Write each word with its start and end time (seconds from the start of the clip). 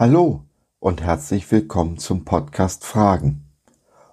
Hallo 0.00 0.44
und 0.78 1.02
herzlich 1.02 1.50
willkommen 1.50 1.98
zum 1.98 2.24
Podcast 2.24 2.84
Fragen. 2.84 3.48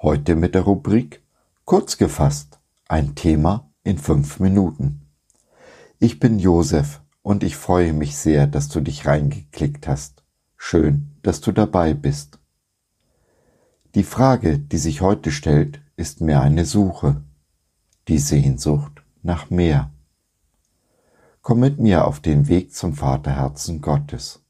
Heute 0.00 0.34
mit 0.34 0.54
der 0.54 0.62
Rubrik 0.62 1.22
Kurz 1.66 1.98
gefasst, 1.98 2.60
ein 2.88 3.14
Thema 3.14 3.70
in 3.84 3.98
fünf 3.98 4.40
Minuten. 4.40 5.02
Ich 5.98 6.18
bin 6.18 6.38
Josef 6.38 7.02
und 7.20 7.44
ich 7.44 7.58
freue 7.58 7.92
mich 7.92 8.16
sehr, 8.16 8.46
dass 8.46 8.70
du 8.70 8.80
dich 8.80 9.04
reingeklickt 9.04 9.86
hast. 9.86 10.24
Schön, 10.56 11.10
dass 11.20 11.42
du 11.42 11.52
dabei 11.52 11.92
bist. 11.92 12.38
Die 13.94 14.04
Frage, 14.04 14.58
die 14.58 14.78
sich 14.78 15.02
heute 15.02 15.30
stellt, 15.30 15.82
ist 15.94 16.22
mehr 16.22 16.40
eine 16.40 16.64
Suche, 16.64 17.22
die 18.08 18.18
Sehnsucht 18.18 19.02
nach 19.22 19.50
mehr. 19.50 19.90
Komm 21.42 21.60
mit 21.60 21.78
mir 21.78 22.06
auf 22.06 22.20
den 22.20 22.48
Weg 22.48 22.74
zum 22.74 22.94
Vaterherzen 22.94 23.82
Gottes. 23.82 24.40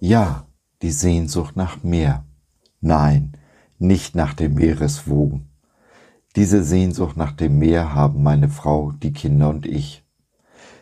Ja, 0.00 0.46
die 0.80 0.92
Sehnsucht 0.92 1.56
nach 1.56 1.82
mehr. 1.82 2.24
Nein, 2.80 3.36
nicht 3.78 4.14
nach 4.14 4.32
dem 4.32 4.54
Meereswogen. 4.54 5.50
Diese 6.36 6.62
Sehnsucht 6.62 7.16
nach 7.16 7.32
dem 7.32 7.58
Meer 7.58 7.94
haben 7.94 8.22
meine 8.22 8.48
Frau, 8.48 8.92
die 8.92 9.12
Kinder 9.12 9.48
und 9.50 9.66
ich. 9.66 10.04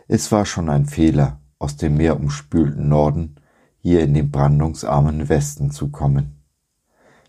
Es 0.07 0.31
war 0.33 0.45
schon 0.45 0.69
ein 0.69 0.85
Fehler, 0.85 1.41
aus 1.59 1.79
dem 1.79 1.97
meerumspülten 1.97 2.89
Norden 2.89 3.37
hier 3.81 4.03
in 4.03 4.13
den 4.13 4.31
brandungsarmen 4.31 5.31
Westen 5.31 5.71
zu 5.71 5.89
kommen. 5.89 6.43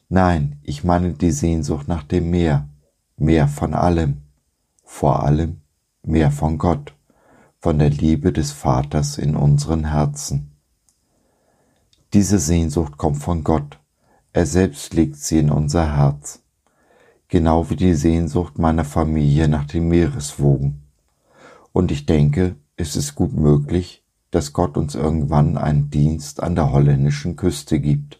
Nein, 0.09 0.59
ich 0.63 0.83
meine 0.83 1.13
die 1.13 1.31
Sehnsucht 1.31 1.87
nach 1.87 2.03
dem 2.03 2.29
Meer, 2.31 2.67
mehr 3.15 3.47
von 3.47 3.73
allem, 3.73 4.23
vor 4.83 5.23
allem 5.23 5.61
mehr 6.03 6.31
von 6.31 6.57
Gott, 6.57 6.95
von 7.59 7.79
der 7.79 7.91
Liebe 7.91 8.33
des 8.33 8.51
Vaters 8.51 9.17
in 9.17 9.37
unseren 9.37 9.85
Herzen. 9.85 10.56
Diese 12.17 12.39
Sehnsucht 12.39 12.97
kommt 12.97 13.17
von 13.17 13.43
Gott. 13.43 13.77
Er 14.33 14.47
selbst 14.47 14.95
legt 14.95 15.17
sie 15.17 15.37
in 15.37 15.51
unser 15.51 15.95
Herz. 15.95 16.41
Genau 17.27 17.69
wie 17.69 17.75
die 17.75 17.93
Sehnsucht 17.93 18.57
meiner 18.57 18.85
Familie 18.85 19.47
nach 19.47 19.65
den 19.65 19.87
Meereswogen. 19.87 20.81
Und 21.73 21.91
ich 21.91 22.07
denke, 22.07 22.55
es 22.75 22.95
ist 22.95 23.13
gut 23.13 23.33
möglich, 23.33 24.03
dass 24.31 24.51
Gott 24.51 24.77
uns 24.77 24.95
irgendwann 24.95 25.59
einen 25.59 25.91
Dienst 25.91 26.41
an 26.41 26.55
der 26.55 26.71
holländischen 26.71 27.35
Küste 27.35 27.79
gibt. 27.79 28.19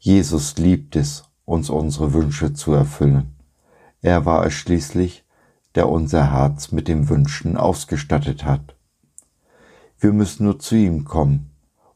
Jesus 0.00 0.58
liebt 0.58 0.96
es, 0.96 1.22
uns 1.44 1.70
unsere 1.70 2.12
Wünsche 2.12 2.54
zu 2.54 2.72
erfüllen. 2.72 3.36
Er 4.02 4.26
war 4.26 4.44
es 4.44 4.54
schließlich, 4.54 5.24
der 5.76 5.88
unser 5.88 6.32
Herz 6.32 6.72
mit 6.72 6.88
den 6.88 7.08
Wünschen 7.08 7.56
ausgestattet 7.56 8.44
hat. 8.44 8.74
Wir 10.00 10.12
müssen 10.12 10.42
nur 10.42 10.58
zu 10.58 10.74
ihm 10.74 11.04
kommen 11.04 11.49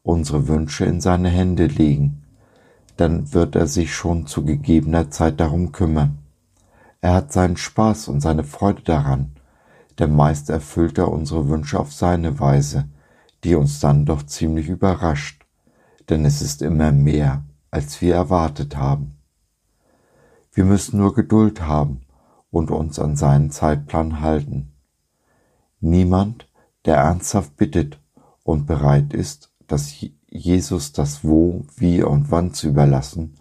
unsere 0.04 0.46
Wünsche 0.46 0.84
in 0.84 1.00
seine 1.00 1.30
Hände 1.30 1.66
legen, 1.66 2.22
dann 2.96 3.32
wird 3.32 3.56
er 3.56 3.66
sich 3.66 3.92
schon 3.92 4.26
zu 4.28 4.44
gegebener 4.44 5.10
Zeit 5.10 5.40
darum 5.40 5.72
kümmern. 5.72 6.18
Er 7.00 7.14
hat 7.14 7.32
seinen 7.32 7.56
Spaß 7.56 8.08
und 8.08 8.20
seine 8.20 8.44
Freude 8.44 8.82
daran, 8.82 9.32
denn 9.98 10.14
meist 10.14 10.50
erfüllt 10.50 10.98
er 10.98 11.10
unsere 11.10 11.48
Wünsche 11.48 11.80
auf 11.80 11.92
seine 11.92 12.38
Weise, 12.38 12.88
die 13.42 13.56
uns 13.56 13.80
dann 13.80 14.04
doch 14.04 14.22
ziemlich 14.22 14.68
überrascht, 14.68 15.44
denn 16.08 16.24
es 16.24 16.42
ist 16.42 16.62
immer 16.62 16.92
mehr, 16.92 17.42
als 17.70 18.00
wir 18.00 18.14
erwartet 18.14 18.76
haben. 18.76 19.16
Wir 20.52 20.64
müssen 20.64 20.98
nur 20.98 21.14
Geduld 21.14 21.62
haben 21.62 22.02
und 22.50 22.70
uns 22.70 22.98
an 22.98 23.16
seinen 23.16 23.50
Zeitplan 23.50 24.20
halten. 24.20 24.72
Niemand, 25.80 26.46
der 26.84 26.98
ernsthaft 26.98 27.56
bittet 27.56 27.98
und 28.44 28.66
bereit 28.66 29.12
ist, 29.14 29.53
dass 29.66 29.94
Jesus 30.28 30.92
das 30.92 31.24
Wo, 31.24 31.64
Wie 31.76 32.02
und 32.02 32.30
Wann 32.30 32.52
zu 32.52 32.68
überlassen, 32.68 33.34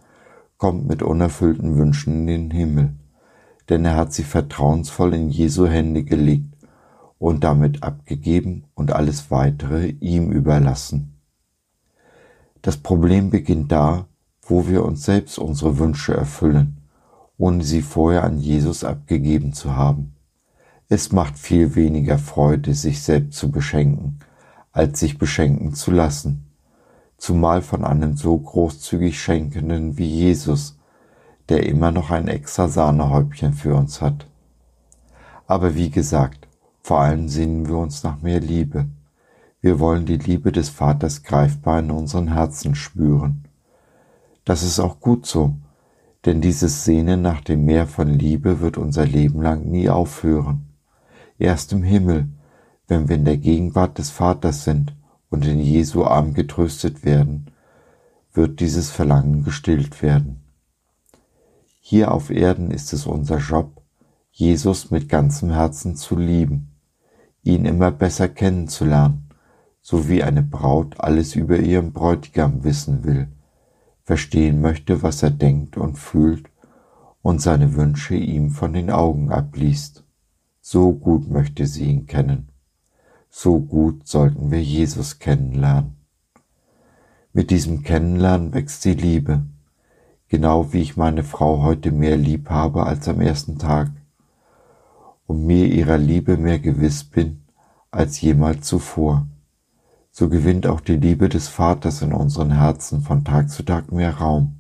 kommt 0.58 0.88
mit 0.88 1.02
unerfüllten 1.02 1.78
Wünschen 1.78 2.28
in 2.28 2.28
den 2.28 2.52
Himmel, 2.52 2.94
denn 3.70 3.86
er 3.86 3.96
hat 3.96 4.14
sie 4.14 4.24
vertrauensvoll 4.24 5.14
in 5.14 5.30
Jesu 5.30 5.68
Hände 5.68 6.04
gelegt 6.04 6.56
und 7.18 7.44
damit 7.44 7.84
abgegeben 7.84 8.66
und 8.74 8.92
alles 8.92 9.32
weitere 9.32 9.88
ihm 10.00 10.32
überlassen. 10.32 11.20
Das 12.62 12.78
Problem 12.78 13.30
beginnt 13.30 13.72
da, 13.72 14.08
wo 14.42 14.68
wir 14.68 14.86
uns 14.86 15.04
selbst 15.06 15.38
unsere 15.38 15.80
Wünsche 15.80 16.14
erfüllen, 16.14 16.78
ohne 17.38 17.64
sie 17.64 17.82
vorher 17.82 18.24
an 18.24 18.38
Jesus 18.38 18.84
abgegeben 18.84 19.54
zu 19.54 19.76
haben. 19.76 20.16
Es 20.90 21.12
macht 21.12 21.38
viel 21.40 21.76
weniger 21.76 22.18
Freude, 22.18 22.74
sich 22.74 23.02
selbst 23.02 23.38
zu 23.38 23.52
beschenken, 23.52 24.20
als 24.74 25.00
sich 25.00 25.18
beschenken 25.18 25.74
zu 25.74 25.92
lassen, 25.92 26.46
zumal 27.18 27.62
von 27.62 27.86
einem 27.86 28.18
so 28.18 28.38
großzügig 28.38 29.22
Schenkenden 29.22 29.98
wie 29.98 30.08
Jesus, 30.08 30.78
der 31.48 31.66
immer 31.68 31.92
noch 31.92 32.10
ein 32.10 32.28
extra 32.28 32.68
Sahnehäubchen 32.68 33.54
für 33.54 33.76
uns 33.76 34.02
hat. 34.02 34.28
Aber 35.46 35.76
wie 35.76 35.92
gesagt, 35.92 36.48
vor 36.82 37.00
allem 37.00 37.30
sehnen 37.30 37.68
wir 37.68 37.78
uns 37.78 38.04
nach 38.04 38.22
mehr 38.22 38.40
Liebe. 38.40 38.88
Wir 39.62 39.80
wollen 39.80 40.06
die 40.06 40.18
Liebe 40.18 40.52
des 40.52 40.70
Vaters 40.70 41.24
greifbar 41.24 41.80
in 41.80 41.92
unseren 41.92 42.34
Herzen 42.34 42.76
spüren. 42.76 43.46
Das 44.44 44.64
ist 44.64 44.80
auch 44.80 45.00
gut 45.00 45.26
so, 45.26 45.54
denn 46.26 46.42
dieses 46.42 46.84
Sehnen 46.84 47.22
nach 47.22 47.42
dem 47.42 47.66
Meer 47.66 47.88
von 47.88 48.10
Liebe 48.10 48.60
wird 48.60 48.78
unser 48.78 49.06
Leben 49.06 49.42
lang 49.42 49.66
nie 49.66 49.90
aufhören. 49.90 50.68
Erst 51.38 51.72
im 51.74 51.84
Himmel 51.84 52.28
wenn 52.88 53.10
wir 53.10 53.16
in 53.16 53.26
der 53.26 53.38
Gegenwart 53.38 53.98
des 53.98 54.10
Vaters 54.10 54.64
sind 54.64 54.96
und 55.30 55.46
in 55.46 55.60
Jesu 55.60 56.04
Arm 56.04 56.34
getröstet 56.34 57.06
werden, 57.06 57.48
wird 58.34 58.60
dieses 58.60 58.90
Verlangen 58.90 59.44
gestillt 59.44 60.02
werden. 60.02 60.42
Hier 61.80 62.12
auf 62.12 62.30
Erden 62.30 62.72
ist 62.72 62.94
es 62.94 63.06
unser 63.06 63.38
Job, 63.38 63.82
Jesus 64.32 64.90
mit 64.90 65.10
ganzem 65.10 65.52
Herzen 65.52 65.96
zu 65.96 66.18
lieben, 66.18 66.72
ihn 67.44 67.66
immer 67.66 67.92
besser 67.92 68.28
kennenzulernen, 68.28 69.30
so 69.82 70.08
wie 70.08 70.24
eine 70.24 70.42
Braut 70.42 71.00
alles 71.00 71.36
über 71.36 71.60
ihren 71.60 71.92
Bräutigam 71.92 72.64
wissen 72.64 73.04
will, 73.04 73.28
verstehen 74.04 74.62
möchte, 74.62 75.04
was 75.04 75.22
er 75.22 75.32
denkt 75.32 75.78
und 75.78 75.98
fühlt 75.98 76.50
und 77.22 77.42
seine 77.42 77.76
Wünsche 77.76 78.16
ihm 78.16 78.50
von 78.50 78.74
den 78.74 78.90
Augen 78.90 79.32
abliest. 79.32 80.04
So 80.62 80.94
gut 80.94 81.30
möchte 81.30 81.68
sie 81.68 81.86
ihn 81.86 82.08
kennen. 82.08 82.53
So 83.36 83.60
gut 83.60 84.08
sollten 84.08 84.52
wir 84.52 84.62
Jesus 84.62 85.18
kennenlernen. 85.18 85.96
Mit 87.34 87.50
diesem 87.50 87.82
Kennenlernen 87.82 88.54
wächst 88.54 88.86
die 88.86 88.94
Liebe, 88.94 89.42
genau 90.28 90.72
wie 90.72 90.82
ich 90.82 90.98
meine 90.98 91.24
Frau 91.24 91.64
heute 91.64 91.92
mehr 91.92 92.16
lieb 92.16 92.52
habe 92.52 92.86
als 92.86 93.08
am 93.08 93.20
ersten 93.22 93.58
Tag 93.58 93.90
und 95.26 95.48
mir 95.48 95.66
ihrer 95.66 95.98
Liebe 95.98 96.38
mehr 96.38 96.60
gewiss 96.60 97.04
bin 97.04 97.44
als 97.90 98.22
jemals 98.22 98.68
zuvor. 98.68 99.26
So 100.12 100.30
gewinnt 100.30 100.68
auch 100.68 100.80
die 100.80 100.98
Liebe 100.98 101.28
des 101.28 101.48
Vaters 101.48 102.04
in 102.04 102.14
unseren 102.14 102.52
Herzen 102.52 103.02
von 103.02 103.26
Tag 103.26 103.50
zu 103.50 103.64
Tag 103.64 103.92
mehr 103.92 104.16
Raum, 104.18 104.60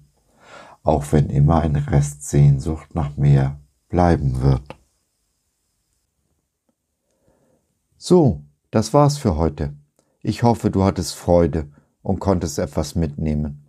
auch 0.81 1.11
wenn 1.11 1.29
immer 1.29 1.61
ein 1.61 1.75
Rest 1.75 2.27
Sehnsucht 2.27 2.95
nach 2.95 3.17
mehr 3.17 3.59
bleiben 3.87 4.41
wird. 4.41 4.75
So, 7.97 8.41
das 8.73 8.91
war's 8.91 9.19
für 9.19 9.37
heute. 9.37 9.75
Ich 10.23 10.41
hoffe, 10.41 10.71
du 10.71 10.83
hattest 10.83 11.13
Freude 11.13 11.67
und 12.01 12.19
konntest 12.19 12.57
etwas 12.57 12.95
mitnehmen. 12.95 13.67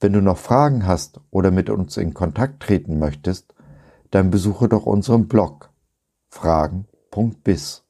Wenn 0.00 0.12
du 0.12 0.20
noch 0.20 0.38
Fragen 0.38 0.88
hast 0.88 1.20
oder 1.30 1.52
mit 1.52 1.70
uns 1.70 1.96
in 1.96 2.14
Kontakt 2.14 2.60
treten 2.60 2.98
möchtest, 2.98 3.54
dann 4.10 4.32
besuche 4.32 4.68
doch 4.68 4.86
unseren 4.86 5.28
Blog 5.28 5.70
fragen.biz. 6.30 7.84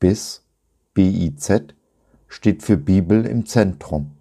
Biz, 0.00 0.42
B-I-Z, 0.94 1.74
steht 2.28 2.62
für 2.62 2.78
Bibel 2.78 3.26
im 3.26 3.44
Zentrum. 3.44 4.12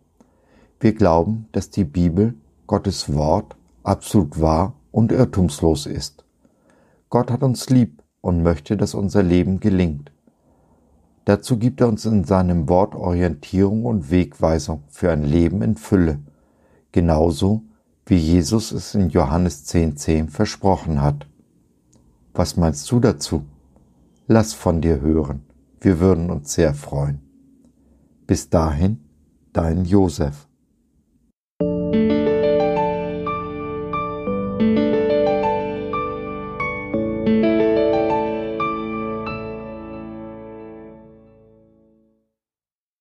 Wir 0.82 0.94
glauben, 0.96 1.48
dass 1.54 1.70
die 1.70 1.86
Bibel, 1.86 2.34
Gottes 2.68 3.14
Wort, 3.14 3.56
absolut 3.84 4.42
wahr 4.42 4.74
und 4.92 5.14
irrtumslos 5.14 5.86
ist. 5.86 6.26
Gott 7.10 7.32
hat 7.32 7.42
uns 7.42 7.70
lieb 7.70 8.04
und 8.20 8.44
möchte, 8.44 8.76
dass 8.76 8.94
unser 8.94 9.24
Leben 9.24 9.62
gelingt. 9.62 10.12
Dazu 11.26 11.58
gibt 11.58 11.82
er 11.82 11.88
uns 11.88 12.06
in 12.06 12.24
seinem 12.24 12.70
Wort 12.70 12.94
Orientierung 12.94 13.86
und 13.86 14.12
Wegweisung 14.12 14.84
für 14.90 15.12
ein 15.12 15.24
Leben 15.24 15.64
in 15.64 15.76
Fülle, 15.76 16.20
genauso 16.92 17.64
wie 18.06 18.18
Jesus 18.18 18.72
es 18.72 18.94
in 18.94 19.10
Johannes 19.10 19.66
10.10 19.66 19.96
10 19.96 20.30
versprochen 20.30 21.02
hat. 21.02 21.28
Was 22.34 22.58
meinst 22.58 22.92
du 22.92 23.00
dazu? 23.00 23.44
Lass 24.28 24.54
von 24.54 24.82
dir 24.82 25.02
hören, 25.02 25.42
wir 25.82 26.00
würden 26.00 26.30
uns 26.30 26.54
sehr 26.54 26.76
freuen. 26.76 27.22
Bis 28.28 28.50
dahin, 28.50 29.00
dein 29.52 29.86
Josef. 29.86 30.48